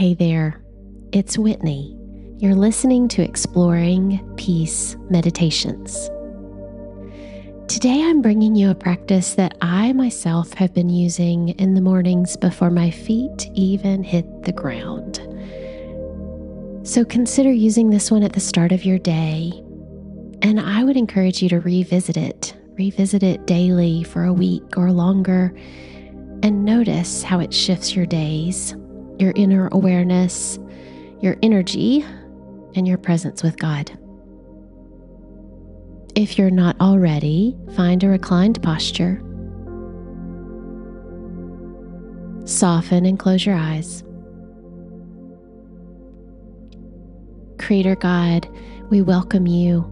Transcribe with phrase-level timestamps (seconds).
[0.00, 0.64] Hey there,
[1.12, 1.94] it's Whitney.
[2.38, 6.08] You're listening to Exploring Peace Meditations.
[7.68, 12.34] Today, I'm bringing you a practice that I myself have been using in the mornings
[12.38, 15.16] before my feet even hit the ground.
[16.82, 19.52] So consider using this one at the start of your day,
[20.40, 22.54] and I would encourage you to revisit it.
[22.68, 25.54] Revisit it daily for a week or longer,
[26.42, 28.74] and notice how it shifts your days
[29.20, 30.58] your inner awareness,
[31.20, 32.04] your energy,
[32.74, 33.90] and your presence with God.
[36.14, 39.22] If you're not already, find a reclined posture.
[42.46, 44.02] Soften and close your eyes.
[47.58, 48.48] Creator God,
[48.88, 49.82] we welcome you.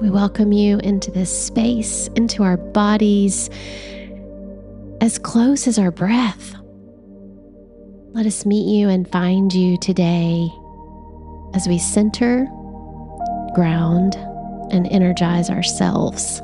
[0.00, 3.50] We welcome you into this space, into our bodies,
[5.00, 6.54] as close as our breath.
[8.18, 10.52] Let us meet you and find you today
[11.54, 12.46] as we center,
[13.54, 14.16] ground,
[14.72, 16.42] and energize ourselves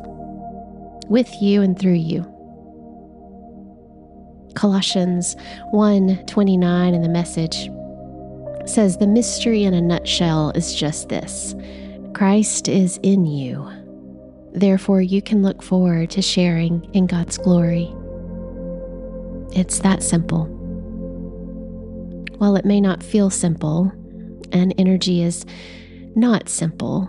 [1.09, 2.23] with you and through you.
[4.55, 5.35] Colossians
[5.73, 7.69] 1:29 in the message
[8.67, 11.57] says the mystery in a nutshell is just this.
[12.13, 13.67] Christ is in you.
[14.53, 17.93] Therefore you can look forward to sharing in God's glory.
[19.57, 20.54] It's that simple.
[22.45, 23.91] While it may not feel simple,
[24.53, 25.47] and energy is
[26.15, 27.09] not simple,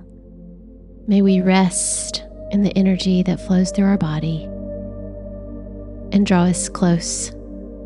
[1.10, 4.46] may we rest in the energy that flows through our body
[6.14, 7.32] and draw us close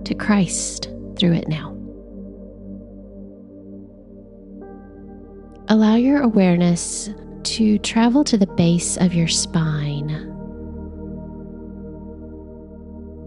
[0.04, 1.76] to Christ through it now.
[5.70, 7.10] Allow your awareness
[7.46, 10.10] to travel to the base of your spine.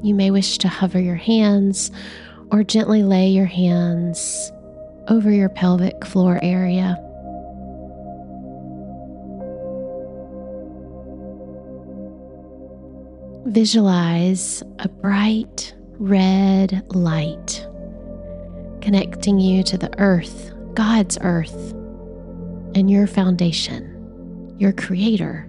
[0.04, 1.90] You may wish to hover your hands
[2.52, 4.52] or gently lay your hands
[5.08, 6.98] over your pelvic floor area.
[13.46, 17.66] Visualize a bright red light
[18.82, 21.72] connecting you to the earth, God's earth,
[22.74, 25.48] and your foundation, your creator.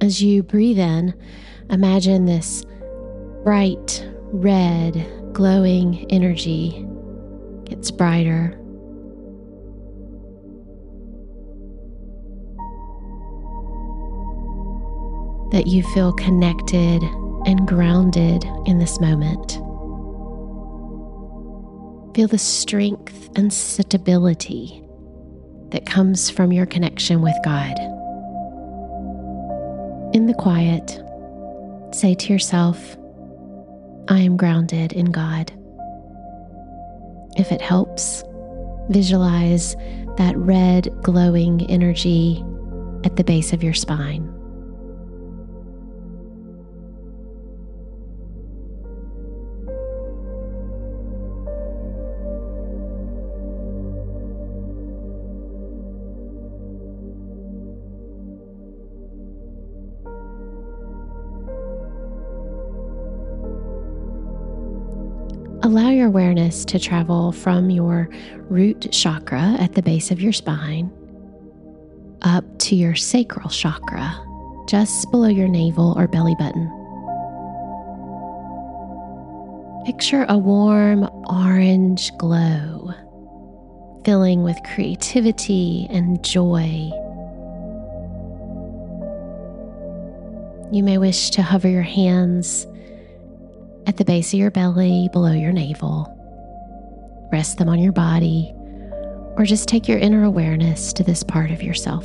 [0.00, 1.14] As you breathe in,
[1.70, 2.64] imagine this
[3.44, 6.86] bright red, glowing energy
[7.64, 8.58] gets brighter.
[15.52, 17.02] That you feel connected
[17.46, 19.52] and grounded in this moment.
[22.14, 24.82] Feel the strength and stability
[25.70, 27.78] that comes from your connection with God.
[30.14, 31.02] In the quiet,
[31.94, 32.96] say to yourself,
[34.08, 35.52] I am grounded in God.
[37.36, 38.24] If it helps,
[38.88, 39.76] visualize
[40.16, 42.44] that red glowing energy
[43.04, 44.31] at the base of your spine.
[65.64, 68.08] Allow your awareness to travel from your
[68.50, 70.90] root chakra at the base of your spine
[72.22, 74.12] up to your sacral chakra,
[74.68, 76.68] just below your navel or belly button.
[79.84, 82.92] Picture a warm orange glow,
[84.04, 86.90] filling with creativity and joy.
[90.72, 92.66] You may wish to hover your hands
[93.86, 96.08] at the base of your belly, below your navel.
[97.32, 98.52] Rest them on your body,
[99.36, 102.04] or just take your inner awareness to this part of yourself.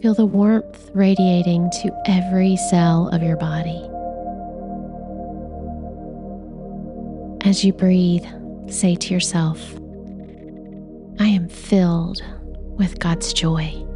[0.00, 3.88] Feel the warmth radiating to every cell of your body.
[7.48, 8.24] As you breathe,
[8.68, 9.60] say to yourself,
[11.20, 12.22] I am filled
[12.78, 13.86] with God's joy.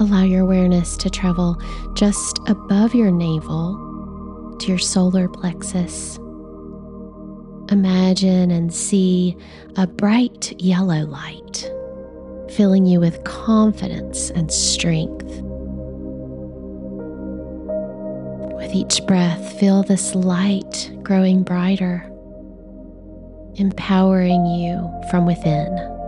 [0.00, 1.60] Allow your awareness to travel
[1.92, 6.16] just above your navel to your solar plexus.
[7.70, 9.36] Imagine and see
[9.76, 11.70] a bright yellow light
[12.56, 15.42] filling you with confidence and strength.
[18.56, 22.10] With each breath, feel this light growing brighter,
[23.56, 25.99] empowering you from within.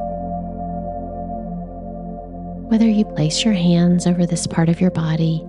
[2.73, 5.45] Whether you place your hands over this part of your body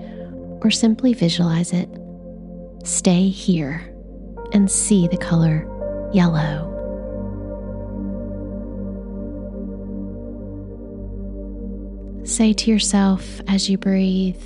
[0.61, 1.87] or simply visualize it,
[2.83, 3.95] stay here
[4.51, 5.65] and see the color
[6.11, 6.69] yellow.
[12.25, 14.43] Say to yourself as you breathe,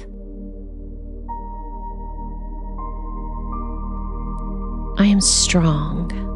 [5.00, 6.27] I am strong.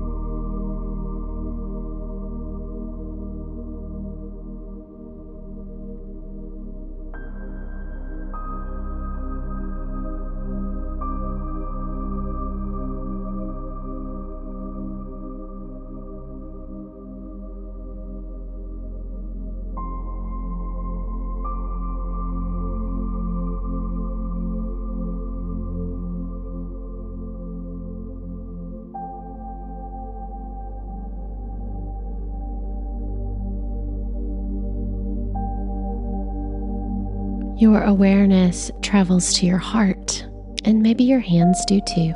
[37.62, 40.26] Your awareness travels to your heart,
[40.66, 42.12] and maybe your hands do too.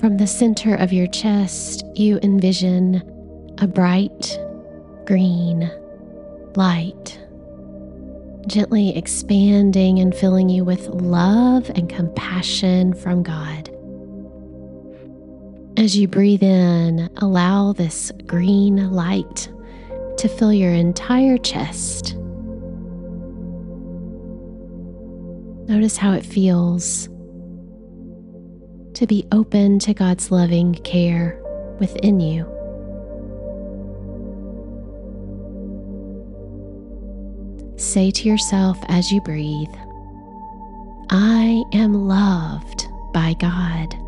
[0.00, 2.96] From the center of your chest, you envision
[3.58, 4.36] a bright
[5.06, 5.70] green
[6.56, 7.20] light,
[8.48, 13.70] gently expanding and filling you with love and compassion from God.
[15.78, 19.48] As you breathe in, allow this green light
[20.16, 22.16] to fill your entire chest.
[25.68, 27.08] Notice how it feels
[28.94, 31.40] to be open to God's loving care
[31.78, 32.42] within you.
[37.76, 39.68] Say to yourself as you breathe,
[41.10, 44.07] I am loved by God.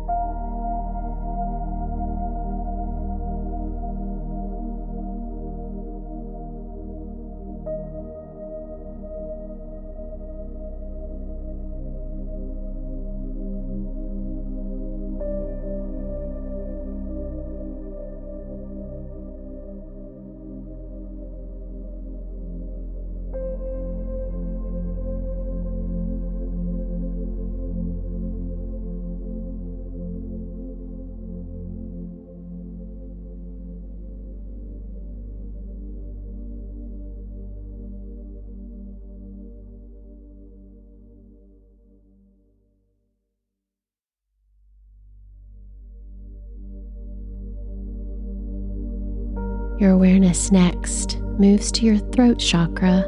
[49.81, 52.99] Your awareness next moves to your throat chakra.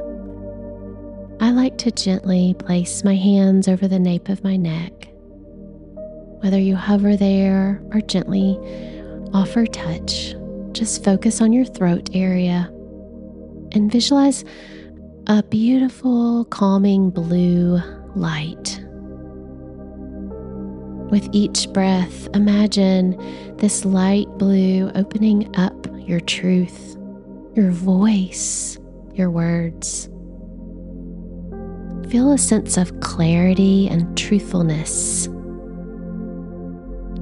[1.40, 5.08] I like to gently place my hands over the nape of my neck.
[6.42, 8.58] Whether you hover there or gently
[9.36, 10.34] offer touch,
[10.72, 12.72] just focus on your throat area
[13.74, 14.44] and visualize
[15.28, 17.80] a beautiful, calming blue
[18.16, 18.73] light.
[21.14, 23.16] With each breath, imagine
[23.58, 26.98] this light blue opening up your truth,
[27.54, 28.80] your voice,
[29.14, 30.10] your words.
[32.10, 35.28] Feel a sense of clarity and truthfulness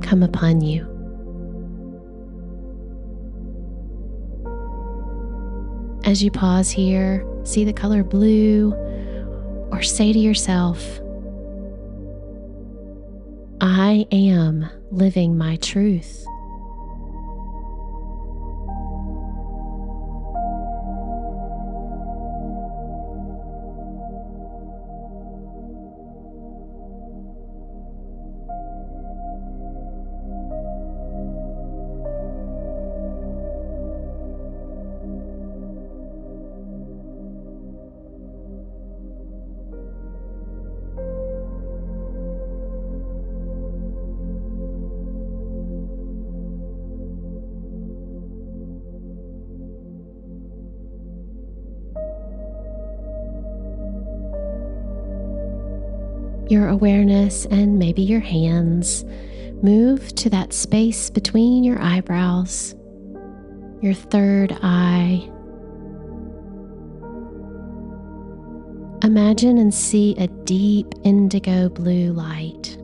[0.02, 0.88] come upon you.
[6.06, 8.72] As you pause here, see the color blue,
[9.70, 11.01] or say to yourself,
[13.64, 16.26] I am living my truth.
[56.52, 59.06] Your awareness and maybe your hands
[59.64, 62.76] move to that space between your eyebrows.
[63.82, 65.28] your third eye.
[69.04, 72.78] Imagine and see a deep indigo blue light.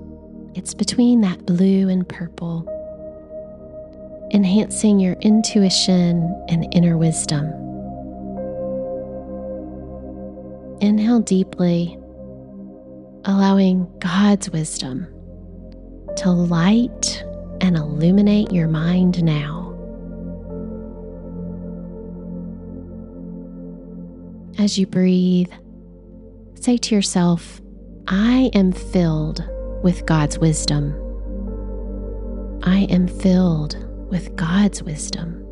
[0.55, 2.65] It's between that blue and purple,
[4.33, 7.45] enhancing your intuition and inner wisdom.
[10.81, 12.00] Inhale deeply,
[13.27, 15.05] allowing God's wisdom
[16.15, 17.24] to light
[17.60, 19.65] and illuminate your mind now.
[24.57, 25.51] As you breathe,
[26.55, 27.62] say to yourself,
[28.07, 29.48] I am filled
[29.84, 30.93] with God's wisdom.
[32.63, 33.77] I am filled
[34.10, 35.47] with God's wisdom.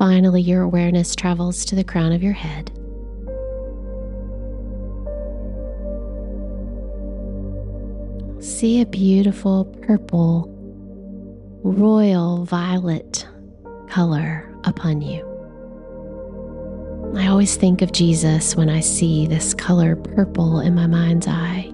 [0.00, 2.72] Finally, your awareness travels to the crown of your head.
[8.42, 10.48] See a beautiful purple,
[11.62, 13.28] royal violet
[13.90, 15.20] color upon you.
[17.14, 21.68] I always think of Jesus when I see this color purple in my mind's eye.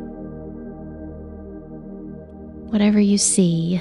[2.72, 3.80] Whatever you see,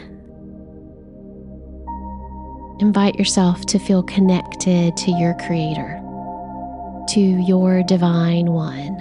[2.80, 6.02] invite yourself to feel connected to your Creator,
[7.10, 9.00] to your Divine One.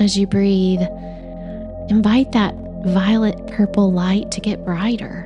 [0.00, 0.80] As you breathe,
[1.90, 5.24] invite that violet purple light to get brighter,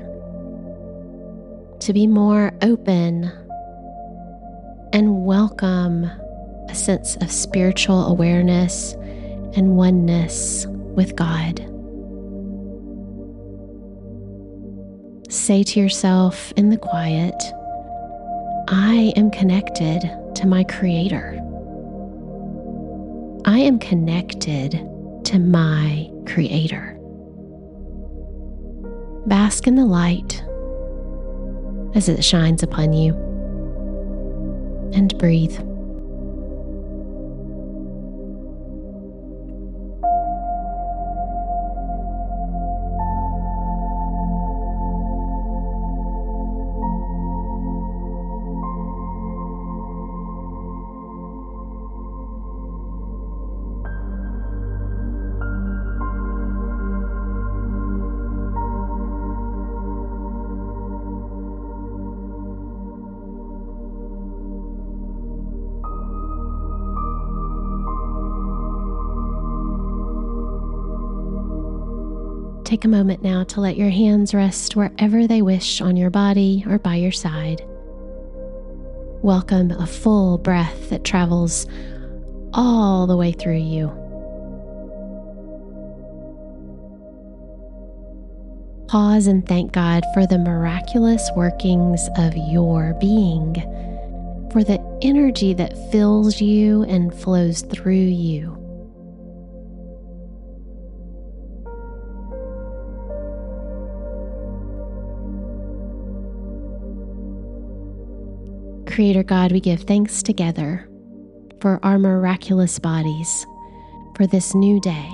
[1.80, 3.30] to be more open,
[4.92, 6.04] and welcome
[6.68, 8.94] a sense of spiritual awareness
[9.54, 11.60] and oneness with God.
[15.40, 17.35] Say to yourself in the quiet,
[18.68, 20.02] I am connected
[20.35, 21.40] to my Creator.
[23.47, 24.73] I am connected
[25.25, 26.99] to my Creator.
[29.26, 30.44] Bask in the light
[31.94, 33.14] as it shines upon you
[34.92, 35.59] and breathe.
[72.70, 76.62] Take a moment now to let your hands rest wherever they wish on your body
[76.68, 77.66] or by your side.
[79.24, 81.66] Welcome a full breath that travels
[82.54, 83.88] all the way through you.
[88.86, 93.54] Pause and thank God for the miraculous workings of your being,
[94.52, 98.59] for the energy that fills you and flows through you.
[108.90, 110.88] Creator God, we give thanks together
[111.61, 113.47] for our miraculous bodies,
[114.16, 115.11] for this new day.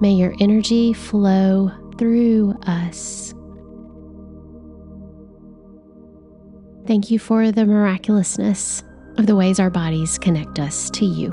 [0.00, 3.34] May your energy flow through us.
[6.86, 8.82] Thank you for the miraculousness
[9.18, 11.32] of the ways our bodies connect us to you.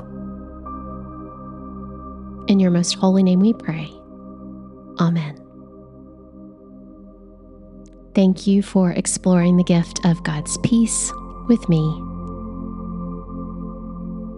[2.48, 3.90] In your most holy name we pray.
[4.98, 5.43] Amen.
[8.14, 11.12] Thank you for exploring the gift of God's peace
[11.48, 11.80] with me.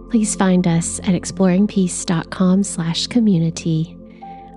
[0.09, 3.97] Please find us at exploringpeace.com slash community.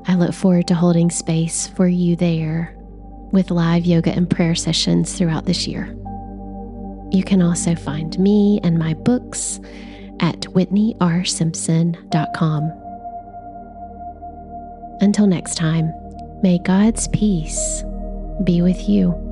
[0.07, 2.75] I look forward to holding space for you there
[3.33, 5.95] with live yoga and prayer sessions throughout this year.
[7.11, 9.61] You can also find me and my books
[10.21, 12.73] at whitneyrsimpson.com.
[15.03, 15.93] Until next time,
[16.43, 17.83] may God's peace
[18.45, 19.30] be with you.